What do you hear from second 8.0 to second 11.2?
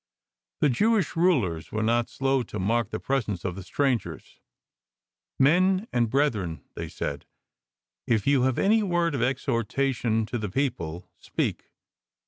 if 5/0U have any word of exliortation to the people,